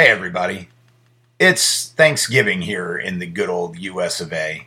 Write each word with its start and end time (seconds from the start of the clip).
Hey, 0.00 0.08
everybody. 0.08 0.70
It's 1.38 1.90
Thanksgiving 1.90 2.62
here 2.62 2.96
in 2.96 3.18
the 3.18 3.26
good 3.26 3.50
old 3.50 3.78
US 3.78 4.22
of 4.22 4.32
A. 4.32 4.66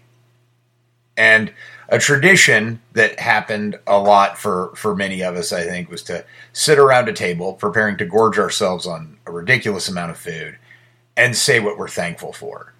And 1.17 1.51
a 1.89 1.97
tradition 1.97 2.83
that 2.91 3.19
happened 3.19 3.79
a 3.87 3.97
lot 3.97 4.37
for, 4.37 4.75
for 4.75 4.95
many 4.95 5.23
of 5.23 5.35
us, 5.35 5.51
I 5.51 5.63
think, 5.63 5.89
was 5.89 6.03
to 6.03 6.23
sit 6.53 6.77
around 6.77 7.09
a 7.09 7.13
table 7.13 7.53
preparing 7.53 7.97
to 7.97 8.05
gorge 8.05 8.37
ourselves 8.37 8.85
on 8.85 9.17
a 9.25 9.31
ridiculous 9.31 9.89
amount 9.89 10.11
of 10.11 10.19
food 10.19 10.59
and 11.17 11.35
say 11.35 11.59
what 11.59 11.79
we're 11.79 11.87
thankful 11.87 12.31
for. 12.31 12.71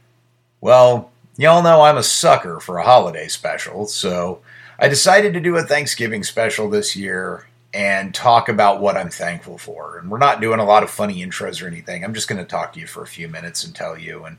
Well, 0.62 1.10
y'all 1.38 1.64
know 1.64 1.82
I'm 1.82 1.98
a 1.98 2.04
sucker 2.04 2.60
for 2.60 2.78
a 2.78 2.86
holiday 2.86 3.30
special, 3.30 3.88
so 3.88 4.44
I 4.78 4.90
decided 4.90 5.34
to 5.34 5.40
do 5.40 5.58
a 5.58 5.64
Thanksgiving 5.64 6.22
special 6.22 6.70
this 6.70 6.96
year 6.96 7.48
and 7.74 8.14
talk 8.14 8.50
about 8.50 8.80
what 8.80 8.96
I'm 8.96 9.10
thankful 9.10 9.58
for. 9.58 9.98
And 9.98 10.12
we're 10.12 10.20
not 10.20 10.42
doing 10.42 10.60
a 10.60 10.66
lot 10.66 10.84
of 10.84 10.92
funny 10.92 11.26
intros 11.26 11.62
or 11.62 11.68
anything. 11.68 12.04
I'm 12.04 12.14
just 12.14 12.28
going 12.28 12.40
to 12.40 12.46
talk 12.46 12.74
to 12.74 12.80
you 12.80 12.86
for 12.86 13.02
a 13.02 13.08
few 13.08 13.28
minutes 13.28 13.64
and 13.64 13.74
tell 13.74 13.98
you. 13.98 14.26
And 14.26 14.38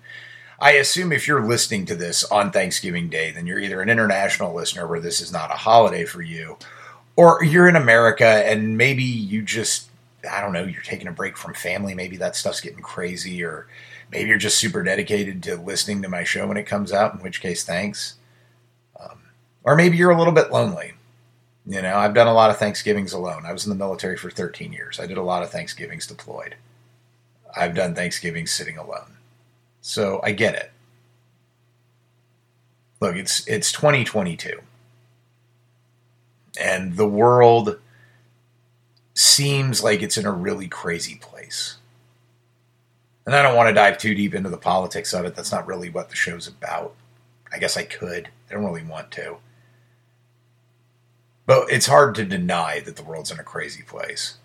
I 0.60 0.72
assume 0.72 1.10
if 1.10 1.26
you're 1.26 1.44
listening 1.44 1.84
to 1.86 1.96
this 1.96 2.22
on 2.24 2.52
Thanksgiving 2.52 3.08
Day, 3.08 3.32
then 3.32 3.46
you're 3.46 3.58
either 3.58 3.82
an 3.82 3.90
international 3.90 4.54
listener 4.54 4.86
where 4.86 5.00
this 5.00 5.20
is 5.20 5.32
not 5.32 5.50
a 5.50 5.54
holiday 5.54 6.04
for 6.04 6.22
you, 6.22 6.58
or 7.16 7.42
you're 7.42 7.68
in 7.68 7.76
America 7.76 8.24
and 8.24 8.78
maybe 8.78 9.02
you 9.02 9.42
just, 9.42 9.88
I 10.30 10.40
don't 10.40 10.52
know, 10.52 10.64
you're 10.64 10.82
taking 10.82 11.08
a 11.08 11.12
break 11.12 11.36
from 11.36 11.54
family. 11.54 11.94
Maybe 11.94 12.16
that 12.18 12.36
stuff's 12.36 12.60
getting 12.60 12.82
crazy, 12.82 13.42
or 13.42 13.66
maybe 14.12 14.28
you're 14.28 14.38
just 14.38 14.58
super 14.58 14.84
dedicated 14.84 15.42
to 15.42 15.56
listening 15.56 16.02
to 16.02 16.08
my 16.08 16.22
show 16.22 16.46
when 16.46 16.56
it 16.56 16.66
comes 16.66 16.92
out, 16.92 17.14
in 17.14 17.20
which 17.20 17.40
case, 17.40 17.64
thanks. 17.64 18.14
Um, 18.98 19.22
or 19.64 19.74
maybe 19.74 19.96
you're 19.96 20.12
a 20.12 20.18
little 20.18 20.32
bit 20.32 20.52
lonely 20.52 20.94
you 21.66 21.80
know, 21.80 21.96
I've 21.96 22.14
done 22.14 22.26
a 22.26 22.34
lot 22.34 22.50
of 22.50 22.58
Thanksgivings 22.58 23.12
alone. 23.12 23.46
I 23.46 23.52
was 23.52 23.64
in 23.64 23.70
the 23.70 23.76
military 23.76 24.16
for 24.16 24.30
13 24.30 24.72
years. 24.72 25.00
I 25.00 25.06
did 25.06 25.16
a 25.16 25.22
lot 25.22 25.42
of 25.42 25.50
Thanksgivings 25.50 26.06
deployed. 26.06 26.56
I've 27.56 27.74
done 27.74 27.94
Thanksgiving 27.94 28.46
sitting 28.46 28.76
alone. 28.76 29.16
So 29.80 30.20
I 30.22 30.32
get 30.32 30.54
it. 30.54 30.72
Look, 33.00 33.16
it's 33.16 33.46
it's 33.46 33.72
2022. 33.72 34.60
And 36.60 36.96
the 36.96 37.08
world 37.08 37.78
seems 39.14 39.82
like 39.82 40.02
it's 40.02 40.16
in 40.16 40.26
a 40.26 40.32
really 40.32 40.68
crazy 40.68 41.16
place. 41.16 41.76
And 43.26 43.34
I 43.34 43.42
don't 43.42 43.56
want 43.56 43.68
to 43.68 43.74
dive 43.74 43.98
too 43.98 44.14
deep 44.14 44.34
into 44.34 44.50
the 44.50 44.58
politics 44.58 45.14
of 45.14 45.24
it. 45.24 45.34
That's 45.34 45.52
not 45.52 45.66
really 45.66 45.88
what 45.88 46.10
the 46.10 46.16
show's 46.16 46.46
about. 46.46 46.94
I 47.52 47.58
guess 47.58 47.76
I 47.76 47.84
could. 47.84 48.28
I 48.50 48.54
don't 48.54 48.64
really 48.64 48.84
want 48.84 49.10
to. 49.12 49.36
But 51.46 51.70
it's 51.70 51.86
hard 51.86 52.14
to 52.16 52.24
deny 52.24 52.80
that 52.80 52.96
the 52.96 53.02
world's 53.02 53.30
in 53.30 53.38
a 53.38 53.44
crazy 53.44 53.82
place. 53.82 54.36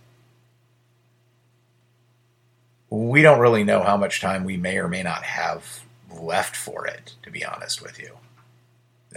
We 2.89 3.21
don't 3.21 3.39
really 3.39 3.63
know 3.63 3.83
how 3.83 3.95
much 3.95 4.19
time 4.19 4.43
we 4.43 4.57
may 4.57 4.77
or 4.77 4.87
may 4.87 5.03
not 5.03 5.23
have 5.23 5.83
left 6.11 6.55
for 6.55 6.85
it, 6.87 7.13
to 7.23 7.31
be 7.31 7.45
honest 7.45 7.81
with 7.81 7.99
you. 7.99 8.17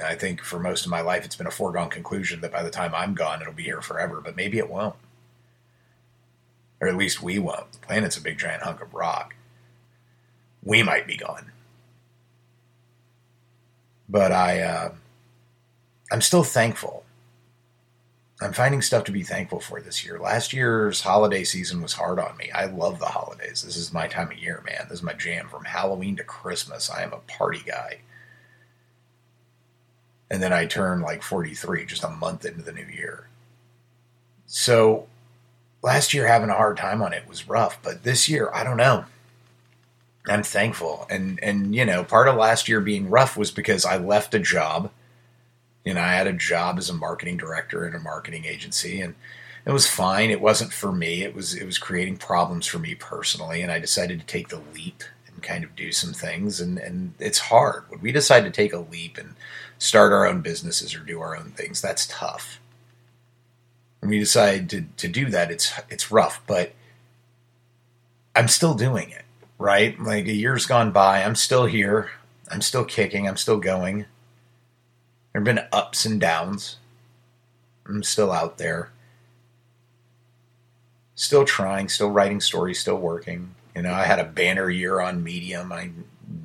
I 0.02 0.14
think 0.14 0.42
for 0.42 0.58
most 0.58 0.84
of 0.84 0.90
my 0.90 1.00
life, 1.00 1.24
it's 1.24 1.36
been 1.36 1.46
a 1.46 1.50
foregone 1.50 1.90
conclusion 1.90 2.40
that 2.40 2.52
by 2.52 2.62
the 2.62 2.70
time 2.70 2.94
I'm 2.94 3.14
gone, 3.14 3.40
it'll 3.40 3.52
be 3.52 3.64
here 3.64 3.80
forever, 3.80 4.20
but 4.20 4.36
maybe 4.36 4.58
it 4.58 4.70
won't. 4.70 4.96
Or 6.80 6.88
at 6.88 6.96
least 6.96 7.22
we 7.22 7.38
won't. 7.38 7.72
The 7.72 7.78
planet's 7.78 8.16
a 8.16 8.22
big 8.22 8.38
giant 8.38 8.62
hunk 8.62 8.80
of 8.80 8.94
rock. 8.94 9.34
We 10.62 10.82
might 10.82 11.06
be 11.06 11.16
gone. 11.16 11.50
But 14.08 14.32
I, 14.32 14.60
uh, 14.60 14.92
I'm 16.10 16.20
still 16.20 16.44
thankful 16.44 17.04
I'm 18.44 18.52
finding 18.52 18.82
stuff 18.82 19.04
to 19.04 19.12
be 19.12 19.22
thankful 19.22 19.60
for 19.60 19.80
this 19.80 20.04
year. 20.04 20.18
Last 20.18 20.52
year's 20.52 21.02
holiday 21.02 21.44
season 21.44 21.82
was 21.82 21.92
hard 21.94 22.18
on 22.18 22.36
me. 22.36 22.50
I 22.50 22.64
love 22.64 22.98
the 22.98 23.06
holidays. 23.06 23.62
This 23.62 23.76
is 23.76 23.92
my 23.92 24.06
time 24.06 24.30
of 24.30 24.38
year, 24.38 24.62
man. 24.64 24.86
This 24.88 24.98
is 24.98 25.02
my 25.02 25.12
jam 25.12 25.48
from 25.48 25.64
Halloween 25.64 26.16
to 26.16 26.24
Christmas. 26.24 26.90
I 26.90 27.02
am 27.02 27.12
a 27.12 27.18
party 27.18 27.62
guy. 27.66 27.98
And 30.30 30.42
then 30.42 30.52
I 30.52 30.64
turn 30.64 31.02
like 31.02 31.22
43 31.22 31.84
just 31.84 32.04
a 32.04 32.08
month 32.08 32.44
into 32.44 32.62
the 32.62 32.72
new 32.72 32.86
year. 32.86 33.28
So 34.46 35.06
last 35.82 36.14
year 36.14 36.26
having 36.26 36.48
a 36.48 36.54
hard 36.54 36.76
time 36.76 37.02
on 37.02 37.12
it 37.12 37.28
was 37.28 37.48
rough, 37.48 37.78
but 37.82 38.02
this 38.02 38.28
year, 38.28 38.50
I 38.54 38.64
don't 38.64 38.76
know. 38.76 39.04
I'm 40.28 40.42
thankful. 40.42 41.06
And 41.10 41.42
and 41.42 41.74
you 41.74 41.84
know, 41.84 42.04
part 42.04 42.28
of 42.28 42.36
last 42.36 42.68
year 42.68 42.80
being 42.80 43.10
rough 43.10 43.36
was 43.36 43.50
because 43.50 43.84
I 43.84 43.96
left 43.98 44.34
a 44.34 44.38
job 44.38 44.90
you 45.84 45.94
know, 45.94 46.00
I 46.00 46.14
had 46.14 46.26
a 46.26 46.32
job 46.32 46.78
as 46.78 46.88
a 46.88 46.94
marketing 46.94 47.36
director 47.36 47.86
in 47.86 47.94
a 47.94 48.00
marketing 48.00 48.44
agency 48.44 49.00
and 49.00 49.14
it 49.64 49.72
was 49.72 49.86
fine. 49.86 50.30
It 50.30 50.40
wasn't 50.40 50.72
for 50.72 50.92
me. 50.92 51.22
It 51.22 51.34
was 51.34 51.54
it 51.54 51.64
was 51.64 51.78
creating 51.78 52.16
problems 52.16 52.66
for 52.66 52.78
me 52.78 52.94
personally, 52.94 53.62
and 53.62 53.70
I 53.70 53.78
decided 53.78 54.20
to 54.20 54.26
take 54.26 54.48
the 54.48 54.62
leap 54.74 55.04
and 55.26 55.42
kind 55.42 55.62
of 55.62 55.76
do 55.76 55.92
some 55.92 56.12
things. 56.12 56.60
And 56.60 56.78
and 56.78 57.14
it's 57.18 57.38
hard 57.38 57.84
when 57.88 58.00
we 58.00 58.10
decide 58.10 58.44
to 58.44 58.50
take 58.50 58.72
a 58.72 58.78
leap 58.78 59.18
and 59.18 59.34
start 59.78 60.12
our 60.12 60.26
own 60.26 60.40
businesses 60.40 60.94
or 60.94 61.00
do 61.00 61.20
our 61.20 61.36
own 61.36 61.52
things. 61.52 61.80
That's 61.80 62.06
tough. 62.06 62.58
When 64.00 64.10
we 64.10 64.18
decide 64.18 64.68
to 64.70 64.82
to 64.96 65.08
do 65.08 65.30
that, 65.30 65.52
it's 65.52 65.72
it's 65.88 66.10
rough, 66.10 66.42
but 66.46 66.72
I'm 68.34 68.48
still 68.48 68.74
doing 68.74 69.10
it. 69.10 69.24
Right? 69.58 69.98
Like 70.00 70.26
a 70.26 70.32
year's 70.32 70.66
gone 70.66 70.90
by, 70.90 71.22
I'm 71.22 71.36
still 71.36 71.66
here. 71.66 72.10
I'm 72.50 72.62
still 72.62 72.84
kicking. 72.84 73.28
I'm 73.28 73.36
still 73.36 73.58
going. 73.58 74.06
There 75.32 75.40
have 75.40 75.44
been 75.44 75.66
ups 75.72 76.04
and 76.04 76.20
downs. 76.20 76.76
I'm 77.86 78.02
still 78.02 78.32
out 78.32 78.58
there. 78.58 78.90
Still 81.14 81.44
trying, 81.44 81.88
still 81.88 82.10
writing 82.10 82.40
stories, 82.40 82.80
still 82.80 82.96
working. 82.96 83.54
You 83.74 83.82
know, 83.82 83.92
I 83.92 84.04
had 84.04 84.18
a 84.18 84.24
banner 84.24 84.68
year 84.68 85.00
on 85.00 85.24
Medium. 85.24 85.72
I 85.72 85.90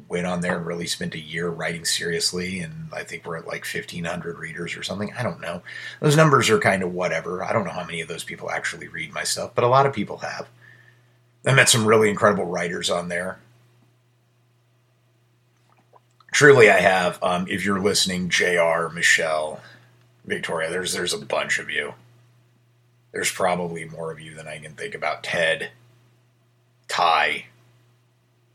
went 0.08 0.26
on 0.26 0.42
there 0.42 0.58
and 0.58 0.66
really 0.66 0.88
spent 0.88 1.16
a 1.16 1.20
year 1.20 1.50
writing 1.50 1.84
seriously, 1.84 2.60
and 2.60 2.90
I 2.94 3.04
think 3.04 3.26
we're 3.26 3.38
at 3.38 3.48
like 3.48 3.66
1,500 3.66 4.38
readers 4.38 4.78
or 4.78 4.84
something. 4.84 5.14
I 5.18 5.24
don't 5.24 5.42
know. 5.42 5.62
Those 6.00 6.16
numbers 6.16 6.50
are 6.50 6.60
kind 6.60 6.84
of 6.84 6.94
whatever. 6.94 7.44
I 7.44 7.52
don't 7.52 7.66
know 7.66 7.72
how 7.72 7.86
many 7.86 8.02
of 8.02 8.08
those 8.08 8.24
people 8.24 8.50
actually 8.50 8.88
read 8.88 9.14
my 9.14 9.24
stuff, 9.24 9.52
but 9.54 9.64
a 9.64 9.70
lot 9.70 9.86
of 9.86 9.94
people 9.94 10.18
have. 10.18 10.48
I 11.46 11.54
met 11.54 11.70
some 11.70 11.86
really 11.86 12.10
incredible 12.10 12.46
writers 12.46 12.90
on 12.90 13.10
there 13.10 13.40
truly 16.38 16.70
I 16.70 16.80
have. 16.80 17.18
Um, 17.24 17.48
if 17.50 17.66
you're 17.66 17.80
listening, 17.80 18.30
Jr. 18.30 18.90
Michelle, 18.94 19.60
Victoria, 20.24 20.70
there's 20.70 20.94
there's 20.94 21.14
a 21.14 21.26
bunch 21.26 21.58
of 21.58 21.68
you. 21.72 21.96
There's 23.12 23.32
probably 23.32 23.86
more 23.86 24.12
of 24.12 24.20
you 24.20 24.36
than 24.36 24.48
I 24.48 24.60
can 24.60 24.74
think 24.74 24.94
about. 24.94 25.24
Ted, 25.24 25.72
Ty. 26.88 27.46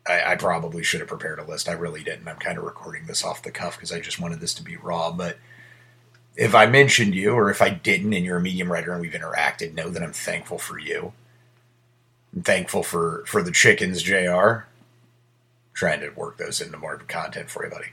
I, 0.07 0.33
I 0.33 0.37
probably 0.37 0.85
should 0.85 1.01
have 1.01 1.09
prepared 1.09 1.41
a 1.41 1.45
list. 1.45 1.69
I 1.69 1.73
really 1.73 2.05
didn't. 2.05 2.29
I'm 2.29 2.37
kind 2.37 2.57
of 2.57 2.63
recording 2.63 3.07
this 3.07 3.25
off 3.25 3.43
the 3.43 3.51
cuff 3.51 3.77
because 3.77 3.91
I 3.91 3.99
just 3.99 4.21
wanted 4.21 4.39
this 4.39 4.55
to 4.55 4.63
be 4.63 4.77
raw. 4.77 5.11
But 5.11 5.39
if 6.37 6.55
I 6.55 6.67
mentioned 6.67 7.17
you, 7.17 7.33
or 7.33 7.51
if 7.51 7.61
I 7.61 7.71
didn't, 7.71 8.13
and 8.13 8.25
you're 8.25 8.37
a 8.37 8.41
medium 8.41 8.71
writer 8.71 8.93
and 8.93 9.01
we've 9.01 9.13
interacted, 9.13 9.75
know 9.75 9.91
that 9.91 10.05
I'm 10.05 10.13
thankful 10.13 10.59
for 10.59 10.79
you. 10.79 11.15
I'm 12.33 12.43
thankful 12.43 12.85
for 12.85 13.25
for 13.27 13.43
the 13.43 13.51
chickens, 13.51 14.03
Jr 14.03 14.67
trying 15.73 16.01
to 16.01 16.11
work 16.11 16.39
those 16.39 16.61
into 16.61 16.79
more 16.79 16.99
content 16.99 17.51
for 17.51 17.69
buddy. 17.69 17.87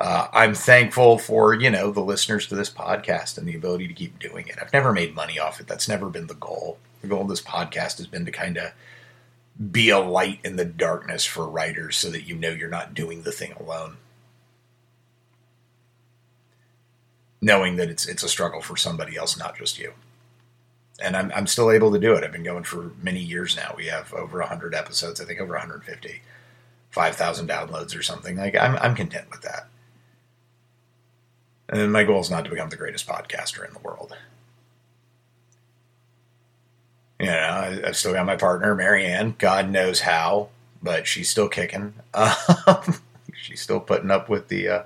Uh, 0.00 0.28
I'm 0.32 0.54
thankful 0.54 1.18
for 1.18 1.54
you 1.54 1.70
know 1.70 1.90
the 1.90 2.00
listeners 2.00 2.46
to 2.48 2.54
this 2.54 2.70
podcast 2.70 3.36
and 3.36 3.48
the 3.48 3.56
ability 3.56 3.88
to 3.88 3.94
keep 3.94 4.18
doing 4.18 4.46
it. 4.46 4.56
I've 4.60 4.72
never 4.72 4.92
made 4.92 5.14
money 5.14 5.38
off 5.38 5.60
it. 5.60 5.66
That's 5.66 5.88
never 5.88 6.08
been 6.08 6.28
the 6.28 6.34
goal. 6.34 6.78
The 7.02 7.08
goal 7.08 7.22
of 7.22 7.28
this 7.28 7.42
podcast 7.42 7.98
has 7.98 8.06
been 8.06 8.24
to 8.24 8.32
kind 8.32 8.56
of 8.58 8.72
be 9.72 9.90
a 9.90 9.98
light 9.98 10.38
in 10.44 10.54
the 10.54 10.64
darkness 10.64 11.24
for 11.24 11.48
writers, 11.48 11.96
so 11.96 12.10
that 12.10 12.22
you 12.22 12.36
know 12.36 12.50
you're 12.50 12.68
not 12.68 12.94
doing 12.94 13.22
the 13.22 13.32
thing 13.32 13.52
alone. 13.52 13.96
Knowing 17.40 17.76
that 17.76 17.90
it's 17.90 18.06
it's 18.06 18.22
a 18.22 18.28
struggle 18.28 18.60
for 18.60 18.76
somebody 18.76 19.16
else, 19.16 19.36
not 19.36 19.56
just 19.56 19.80
you. 19.80 19.94
And 21.02 21.16
I'm 21.16 21.32
I'm 21.34 21.46
still 21.48 21.72
able 21.72 21.92
to 21.92 21.98
do 21.98 22.14
it. 22.14 22.22
I've 22.22 22.32
been 22.32 22.44
going 22.44 22.64
for 22.64 22.92
many 23.02 23.20
years 23.20 23.56
now. 23.56 23.74
We 23.76 23.86
have 23.86 24.12
over 24.14 24.38
100 24.38 24.74
episodes. 24.76 25.20
I 25.20 25.24
think 25.24 25.40
over 25.40 25.54
150 25.54 26.22
5,000 26.90 27.48
downloads 27.48 27.98
or 27.98 28.02
something. 28.02 28.36
Like 28.36 28.56
I'm, 28.56 28.76
I'm 28.76 28.94
content 28.94 29.30
with 29.30 29.42
that. 29.42 29.68
And 31.68 31.92
my 31.92 32.04
goal 32.04 32.20
is 32.20 32.30
not 32.30 32.44
to 32.44 32.50
become 32.50 32.70
the 32.70 32.76
greatest 32.76 33.06
podcaster 33.06 33.66
in 33.66 33.74
the 33.74 33.80
world. 33.80 34.16
You 37.20 37.26
know, 37.26 37.32
I, 37.32 37.80
have 37.86 37.96
still 37.96 38.12
got 38.12 38.26
my 38.26 38.36
partner, 38.36 38.74
Marianne. 38.74 39.34
God 39.38 39.68
knows 39.70 40.00
how, 40.00 40.48
but 40.82 41.06
she's 41.06 41.28
still 41.28 41.48
kicking. 41.48 41.94
Um, 42.14 43.00
she's 43.34 43.60
still 43.60 43.80
putting 43.80 44.10
up 44.10 44.28
with 44.28 44.48
the 44.48 44.68
uh, 44.68 44.82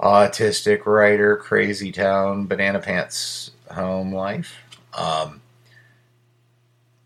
autistic 0.00 0.86
writer, 0.86 1.36
crazy 1.36 1.92
town, 1.92 2.46
banana 2.46 2.78
pants 2.78 3.50
home 3.70 4.14
life. 4.14 4.58
Um, 4.96 5.40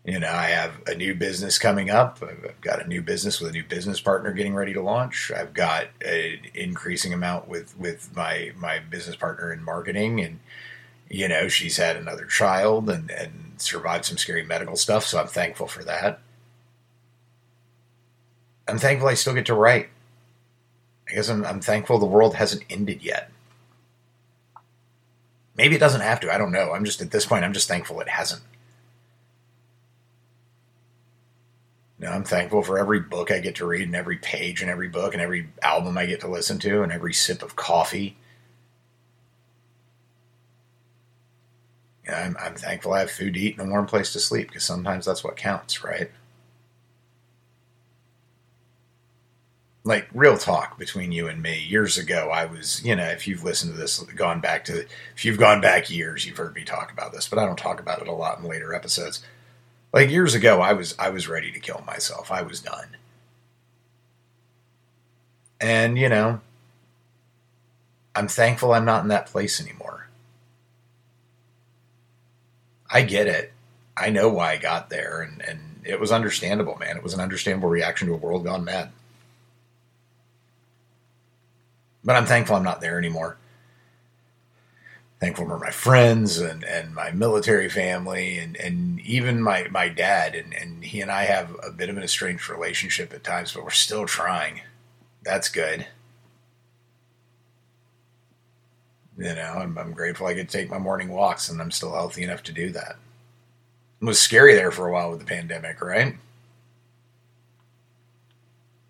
you 0.05 0.19
know, 0.19 0.31
I 0.31 0.45
have 0.45 0.81
a 0.85 0.93
new 0.93 1.15
business 1.15 1.57
coming 1.57 1.89
up. 1.89 2.21
I've 2.21 2.61
got 2.61 2.83
a 2.83 2.87
new 2.87 3.01
business 3.01 3.39
with 3.41 3.49
a 3.49 3.53
new 3.53 3.63
business 3.63 3.99
partner 3.99 4.31
getting 4.33 4.53
ready 4.53 4.71
to 4.73 4.81
launch. 4.81 5.31
I've 5.35 5.53
got 5.53 5.87
an 6.05 6.41
increasing 6.53 7.11
amount 7.11 7.47
with 7.47 7.77
with 7.77 8.15
my 8.15 8.51
my 8.55 8.77
business 8.77 9.15
partner 9.15 9.51
in 9.51 9.63
marketing, 9.63 10.21
and 10.21 10.39
you 11.09 11.27
know, 11.27 11.47
she's 11.47 11.77
had 11.77 11.97
another 11.97 12.25
child 12.25 12.87
and 12.87 13.09
and 13.09 13.53
survived 13.57 14.05
some 14.05 14.17
scary 14.17 14.43
medical 14.43 14.75
stuff. 14.75 15.05
So 15.05 15.19
I'm 15.19 15.27
thankful 15.27 15.67
for 15.67 15.83
that. 15.85 16.19
I'm 18.67 18.77
thankful 18.77 19.07
I 19.07 19.15
still 19.15 19.33
get 19.33 19.47
to 19.47 19.55
write. 19.55 19.89
I 21.09 21.13
guess 21.15 21.29
I'm, 21.29 21.45
I'm 21.45 21.61
thankful 21.61 21.99
the 21.99 22.05
world 22.05 22.35
hasn't 22.35 22.63
ended 22.69 23.03
yet. 23.03 23.31
Maybe 25.55 25.75
it 25.75 25.79
doesn't 25.79 26.01
have 26.01 26.19
to. 26.21 26.33
I 26.33 26.37
don't 26.37 26.51
know. 26.51 26.73
I'm 26.73 26.83
just 26.85 27.01
at 27.01 27.11
this 27.11 27.25
point, 27.25 27.45
I'm 27.45 27.53
just 27.53 27.67
thankful 27.67 28.01
it 28.01 28.09
hasn't. 28.09 28.41
You 31.99 32.07
know, 32.07 32.11
I'm 32.11 32.23
thankful 32.23 32.61
for 32.61 32.77
every 32.77 32.99
book 32.99 33.31
I 33.31 33.39
get 33.39 33.55
to 33.55 33.65
read 33.65 33.83
and 33.83 33.95
every 33.95 34.17
page 34.17 34.61
and 34.61 34.69
every 34.69 34.89
book 34.89 35.13
and 35.13 35.21
every 35.21 35.49
album 35.61 35.97
I 35.97 36.05
get 36.05 36.19
to 36.21 36.27
listen 36.27 36.59
to 36.59 36.83
and 36.83 36.91
every 36.91 37.13
sip 37.13 37.41
of 37.41 37.55
coffee. 37.55 38.17
I'm, 42.07 42.35
I'm 42.39 42.55
thankful 42.55 42.93
I 42.93 42.99
have 42.99 43.11
food 43.11 43.33
to 43.33 43.39
eat 43.39 43.57
and 43.57 43.67
a 43.67 43.71
warm 43.71 43.87
place 43.87 44.13
to 44.13 44.19
sleep 44.19 44.49
because 44.49 44.63
sometimes 44.63 45.05
that's 45.05 45.23
what 45.23 45.37
counts, 45.37 45.83
right? 45.83 46.11
like 49.85 50.09
real 50.13 50.35
talk 50.37 50.77
between 50.77 51.11
you 51.11 51.27
and 51.27 51.41
me 51.41 51.63
years 51.63 51.97
ago 51.97 52.29
i 52.33 52.43
was 52.43 52.83
you 52.83 52.95
know 52.95 53.05
if 53.05 53.27
you've 53.27 53.43
listened 53.43 53.71
to 53.71 53.79
this 53.79 53.99
gone 54.15 54.41
back 54.41 54.65
to 54.65 54.85
if 55.15 55.23
you've 55.23 55.37
gone 55.37 55.61
back 55.61 55.89
years 55.89 56.25
you've 56.25 56.37
heard 56.37 56.55
me 56.55 56.63
talk 56.65 56.91
about 56.91 57.13
this 57.13 57.29
but 57.29 57.39
i 57.39 57.45
don't 57.45 57.57
talk 57.57 57.79
about 57.79 58.01
it 58.01 58.07
a 58.07 58.11
lot 58.11 58.39
in 58.39 58.45
later 58.45 58.73
episodes 58.73 59.21
like 59.95 60.09
years 60.09 60.35
ago 60.35 60.61
i 60.61 60.73
was 60.73 60.93
i 60.99 61.09
was 61.09 61.27
ready 61.27 61.51
to 61.51 61.59
kill 61.59 61.81
myself. 61.87 62.31
I 62.31 62.43
was 62.43 62.59
done. 62.59 62.97
And 65.59 65.97
you 65.97 66.09
know 66.09 66.41
i'm 68.13 68.27
thankful 68.27 68.73
i'm 68.73 68.85
not 68.85 69.01
in 69.01 69.07
that 69.07 69.25
place 69.25 69.59
anymore. 69.59 70.07
I 72.91 73.01
get 73.01 73.27
it. 73.27 73.53
I 73.97 74.09
know 74.09 74.29
why 74.29 74.51
i 74.51 74.57
got 74.57 74.89
there 74.91 75.21
and 75.21 75.41
and 75.41 75.59
it 75.85 75.99
was 75.99 76.11
understandable 76.11 76.77
man. 76.77 76.97
It 76.97 77.03
was 77.03 77.13
an 77.13 77.21
understandable 77.21 77.69
reaction 77.69 78.07
to 78.09 78.13
a 78.13 78.17
world 78.17 78.43
gone 78.43 78.65
mad. 78.65 78.91
But 82.03 82.15
I'm 82.17 82.25
thankful 82.25 82.55
I'm 82.55 82.63
not 82.63 82.81
there 82.81 82.97
anymore. 82.97 83.37
Thankful 85.25 85.47
for 85.47 85.57
my 85.57 85.71
friends 85.71 86.37
and, 86.37 86.63
and 86.63 86.93
my 86.93 87.09
military 87.09 87.67
family 87.67 88.37
and, 88.37 88.55
and 88.57 88.99
even 88.99 89.41
my, 89.41 89.67
my 89.71 89.89
dad. 89.89 90.35
And, 90.35 90.53
and 90.53 90.85
he 90.85 91.01
and 91.01 91.09
I 91.09 91.23
have 91.23 91.49
a 91.63 91.71
bit 91.71 91.89
of 91.89 91.97
an 91.97 92.03
estranged 92.03 92.47
relationship 92.47 93.11
at 93.11 93.23
times, 93.23 93.51
but 93.51 93.63
we're 93.63 93.71
still 93.71 94.05
trying. 94.05 94.61
That's 95.23 95.49
good. 95.49 95.87
You 99.17 99.33
know, 99.33 99.55
I'm, 99.57 99.75
I'm 99.79 99.93
grateful 99.93 100.27
I 100.27 100.35
could 100.35 100.47
take 100.47 100.69
my 100.69 100.77
morning 100.77 101.09
walks 101.09 101.49
and 101.49 101.59
I'm 101.59 101.71
still 101.71 101.93
healthy 101.93 102.21
enough 102.21 102.43
to 102.43 102.51
do 102.51 102.69
that. 102.73 102.97
It 104.01 104.05
was 104.05 104.19
scary 104.19 104.53
there 104.53 104.69
for 104.69 104.87
a 104.87 104.91
while 104.91 105.09
with 105.09 105.21
the 105.21 105.25
pandemic, 105.25 105.81
right? 105.81 106.15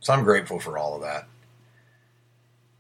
So 0.02 0.12
I'm 0.12 0.26
grateful 0.26 0.60
for 0.60 0.78
all 0.78 0.96
of 0.96 1.02
that. 1.04 1.30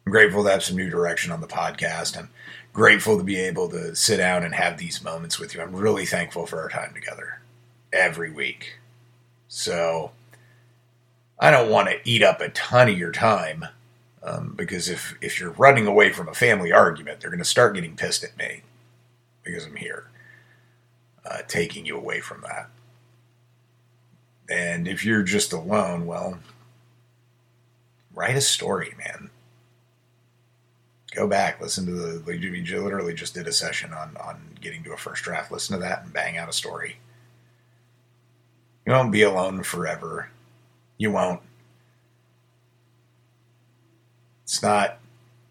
I'm 0.05 0.11
grateful 0.11 0.43
to 0.43 0.51
have 0.51 0.61
some 0.61 0.75
new 0.75 0.89
direction 0.89 1.31
on 1.31 1.39
the 1.39 1.47
podcast. 1.47 2.17
I'm 2.17 2.29
grateful 2.75 3.17
to 3.17 3.23
be 3.23 3.39
able 3.39 3.69
to 3.69 3.95
sit 3.95 4.17
down 4.17 4.43
and 4.43 4.53
have 4.53 4.77
these 4.77 5.01
moments 5.01 5.39
with 5.39 5.55
you. 5.55 5.61
I'm 5.61 5.73
really 5.73 6.05
thankful 6.05 6.45
for 6.45 6.59
our 6.59 6.67
time 6.67 6.93
together 6.93 7.39
every 7.93 8.29
week. 8.29 8.79
So 9.47 10.11
I 11.39 11.51
don't 11.51 11.71
want 11.71 11.87
to 11.87 12.01
eat 12.03 12.21
up 12.21 12.41
a 12.41 12.49
ton 12.49 12.89
of 12.89 12.97
your 12.97 13.13
time 13.13 13.65
um, 14.21 14.53
because 14.57 14.89
if, 14.89 15.15
if 15.21 15.39
you're 15.39 15.51
running 15.51 15.87
away 15.87 16.11
from 16.11 16.27
a 16.27 16.33
family 16.33 16.73
argument, 16.73 17.21
they're 17.21 17.29
going 17.29 17.39
to 17.39 17.45
start 17.45 17.75
getting 17.75 17.95
pissed 17.95 18.25
at 18.25 18.37
me 18.37 18.63
because 19.43 19.65
I'm 19.65 19.77
here, 19.77 20.07
uh, 21.25 21.43
taking 21.47 21.85
you 21.85 21.95
away 21.95 22.19
from 22.19 22.41
that. 22.41 22.69
And 24.49 24.85
if 24.85 25.05
you're 25.05 25.23
just 25.23 25.53
alone, 25.53 26.05
well, 26.05 26.39
write 28.13 28.35
a 28.35 28.41
story, 28.41 28.95
man 28.97 29.29
go 31.15 31.27
back, 31.27 31.61
listen 31.61 31.85
to 31.85 31.91
the. 31.91 32.23
We 32.25 32.37
literally 32.37 33.13
just 33.13 33.33
did 33.33 33.47
a 33.47 33.51
session 33.51 33.93
on 33.93 34.15
on 34.17 34.57
getting 34.59 34.83
to 34.83 34.93
a 34.93 34.97
first 34.97 35.23
draft. 35.23 35.51
Listen 35.51 35.75
to 35.75 35.81
that 35.81 36.03
and 36.03 36.13
bang 36.13 36.37
out 36.37 36.49
a 36.49 36.53
story. 36.53 36.97
You 38.85 38.93
won't 38.93 39.11
be 39.11 39.23
alone 39.23 39.63
forever. 39.63 40.29
You 40.97 41.11
won't. 41.11 41.41
It's 44.43 44.61
not 44.61 44.99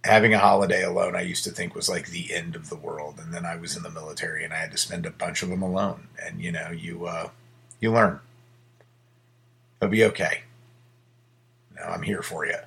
having 0.05 0.34
a 0.34 0.38
holiday 0.38 0.84
alone. 0.84 1.16
I 1.16 1.22
used 1.22 1.44
to 1.44 1.50
think 1.50 1.75
was 1.75 1.88
like 1.88 2.08
the 2.08 2.32
end 2.32 2.55
of 2.55 2.69
the 2.69 2.76
world, 2.76 3.19
and 3.19 3.32
then 3.32 3.44
I 3.44 3.56
was 3.56 3.76
in 3.76 3.82
the 3.82 3.90
military 3.90 4.44
and 4.44 4.52
I 4.52 4.58
had 4.58 4.70
to 4.72 4.78
spend 4.78 5.06
a 5.06 5.10
bunch 5.10 5.43
of 5.43 5.49
them 5.49 5.62
alone. 5.62 6.08
And 6.25 6.40
you 6.40 6.52
know, 6.52 6.70
you 6.70 7.06
uh, 7.06 7.31
you 7.81 7.90
learn. 7.90 8.20
It'll 9.81 9.90
be 9.90 10.05
okay. 10.05 10.43
Now 11.75 11.90
I'm 11.90 12.02
here 12.02 12.22
for 12.22 12.46
you. 12.46 12.58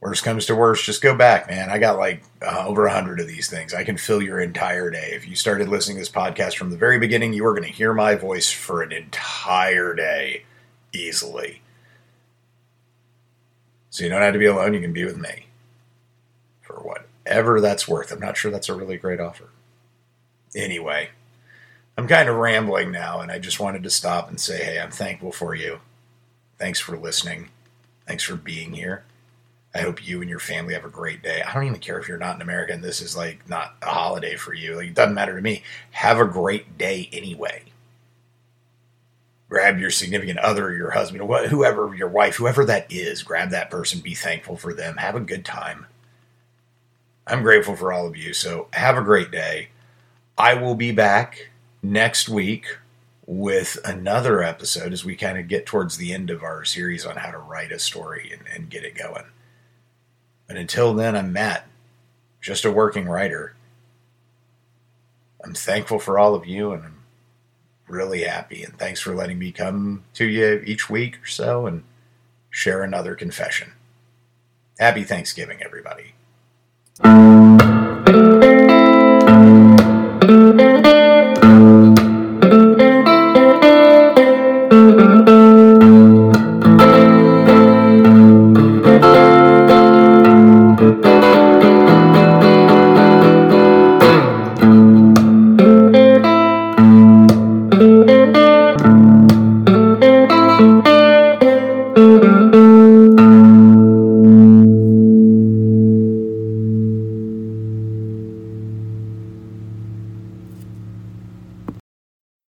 Worst 0.00 0.24
comes 0.24 0.46
to 0.46 0.56
worst, 0.56 0.84
just 0.84 1.02
go 1.02 1.14
back, 1.14 1.46
man. 1.48 1.68
I 1.68 1.78
got 1.78 1.98
like 1.98 2.22
uh, 2.40 2.64
over 2.66 2.86
a 2.86 2.92
hundred 2.92 3.20
of 3.20 3.28
these 3.28 3.50
things. 3.50 3.74
I 3.74 3.84
can 3.84 3.98
fill 3.98 4.22
your 4.22 4.40
entire 4.40 4.90
day. 4.90 5.10
If 5.12 5.28
you 5.28 5.36
started 5.36 5.68
listening 5.68 5.96
to 5.96 6.00
this 6.00 6.08
podcast 6.08 6.56
from 6.56 6.70
the 6.70 6.78
very 6.78 6.98
beginning, 6.98 7.34
you 7.34 7.44
are 7.44 7.52
going 7.52 7.68
to 7.68 7.76
hear 7.76 7.92
my 7.92 8.14
voice 8.14 8.50
for 8.50 8.82
an 8.82 8.92
entire 8.92 9.94
day 9.94 10.44
easily. 10.94 11.60
So 13.90 14.04
you 14.04 14.10
don't 14.10 14.22
have 14.22 14.32
to 14.32 14.38
be 14.38 14.46
alone. 14.46 14.72
You 14.72 14.80
can 14.80 14.94
be 14.94 15.04
with 15.04 15.18
me 15.18 15.48
for 16.62 16.76
whatever 16.76 17.60
that's 17.60 17.86
worth. 17.86 18.10
I'm 18.10 18.20
not 18.20 18.38
sure 18.38 18.50
that's 18.50 18.70
a 18.70 18.74
really 18.74 18.96
great 18.96 19.20
offer. 19.20 19.50
Anyway, 20.56 21.10
I'm 21.98 22.08
kind 22.08 22.28
of 22.28 22.36
rambling 22.36 22.90
now, 22.90 23.20
and 23.20 23.30
I 23.30 23.38
just 23.38 23.60
wanted 23.60 23.82
to 23.82 23.90
stop 23.90 24.30
and 24.30 24.40
say, 24.40 24.64
hey, 24.64 24.80
I'm 24.80 24.90
thankful 24.90 25.32
for 25.32 25.54
you. 25.54 25.80
Thanks 26.56 26.80
for 26.80 26.96
listening. 26.96 27.50
Thanks 28.06 28.24
for 28.24 28.36
being 28.36 28.72
here. 28.72 29.04
I 29.74 29.80
hope 29.80 30.06
you 30.06 30.20
and 30.20 30.28
your 30.28 30.40
family 30.40 30.74
have 30.74 30.84
a 30.84 30.90
great 30.90 31.22
day. 31.22 31.42
I 31.42 31.54
don't 31.54 31.64
even 31.64 31.78
care 31.78 31.98
if 31.98 32.08
you're 32.08 32.18
not 32.18 32.36
an 32.36 32.42
American. 32.42 32.80
This 32.80 33.00
is 33.00 33.16
like 33.16 33.48
not 33.48 33.76
a 33.82 33.90
holiday 33.90 34.34
for 34.34 34.52
you. 34.52 34.76
Like, 34.76 34.88
it 34.88 34.94
doesn't 34.94 35.14
matter 35.14 35.36
to 35.36 35.42
me. 35.42 35.62
Have 35.92 36.18
a 36.18 36.24
great 36.24 36.76
day 36.76 37.08
anyway. 37.12 37.62
Grab 39.48 39.78
your 39.78 39.90
significant 39.90 40.38
other, 40.38 40.72
your 40.74 40.90
husband, 40.90 41.22
whoever, 41.50 41.94
your 41.94 42.08
wife, 42.08 42.36
whoever 42.36 42.64
that 42.64 42.90
is. 42.90 43.22
Grab 43.22 43.50
that 43.50 43.70
person. 43.70 44.00
Be 44.00 44.14
thankful 44.14 44.56
for 44.56 44.72
them. 44.72 44.96
Have 44.96 45.16
a 45.16 45.20
good 45.20 45.44
time. 45.44 45.86
I'm 47.26 47.42
grateful 47.42 47.76
for 47.76 47.92
all 47.92 48.06
of 48.06 48.16
you. 48.16 48.32
So 48.32 48.68
have 48.72 48.96
a 48.96 49.02
great 49.02 49.30
day. 49.30 49.68
I 50.38 50.54
will 50.54 50.74
be 50.74 50.92
back 50.92 51.50
next 51.82 52.28
week 52.28 52.78
with 53.26 53.78
another 53.84 54.42
episode 54.42 54.92
as 54.92 55.04
we 55.04 55.14
kind 55.14 55.38
of 55.38 55.46
get 55.46 55.66
towards 55.66 55.96
the 55.96 56.12
end 56.12 56.30
of 56.30 56.42
our 56.42 56.64
series 56.64 57.06
on 57.06 57.16
how 57.16 57.30
to 57.30 57.38
write 57.38 57.70
a 57.70 57.78
story 57.78 58.32
and, 58.32 58.42
and 58.52 58.70
get 58.70 58.84
it 58.84 58.96
going. 58.96 59.24
But 60.50 60.58
until 60.58 60.94
then, 60.94 61.14
I'm 61.14 61.32
Matt, 61.32 61.68
just 62.40 62.64
a 62.64 62.72
working 62.72 63.06
writer. 63.06 63.54
I'm 65.44 65.54
thankful 65.54 66.00
for 66.00 66.18
all 66.18 66.34
of 66.34 66.44
you 66.44 66.72
and 66.72 66.82
I'm 66.82 67.02
really 67.86 68.24
happy. 68.24 68.64
And 68.64 68.76
thanks 68.76 68.98
for 69.00 69.14
letting 69.14 69.38
me 69.38 69.52
come 69.52 70.02
to 70.14 70.24
you 70.24 70.60
each 70.66 70.90
week 70.90 71.22
or 71.22 71.26
so 71.28 71.66
and 71.66 71.84
share 72.50 72.82
another 72.82 73.14
confession. 73.14 73.74
Happy 74.80 75.04
Thanksgiving, 75.04 75.62
everybody. 75.62 76.14